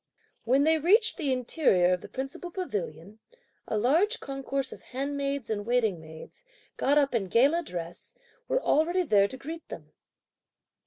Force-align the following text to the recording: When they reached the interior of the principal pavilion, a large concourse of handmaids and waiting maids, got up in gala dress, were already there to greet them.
When 0.45 0.63
they 0.63 0.79
reached 0.79 1.17
the 1.17 1.31
interior 1.31 1.93
of 1.93 2.01
the 2.01 2.07
principal 2.09 2.49
pavilion, 2.49 3.19
a 3.67 3.77
large 3.77 4.19
concourse 4.19 4.73
of 4.73 4.81
handmaids 4.81 5.47
and 5.47 5.63
waiting 5.63 6.01
maids, 6.01 6.43
got 6.75 6.97
up 6.97 7.13
in 7.13 7.27
gala 7.27 7.61
dress, 7.61 8.15
were 8.47 8.59
already 8.63 9.03
there 9.03 9.27
to 9.27 9.37
greet 9.37 9.69
them. 9.69 9.93